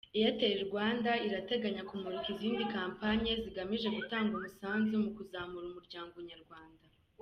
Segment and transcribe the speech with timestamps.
[0.19, 6.85] Airtel Rwanda, irateganya kumurika izindi kampanye zigamije gutanga umusanzu mu kuzamura umuryango nyarwanda.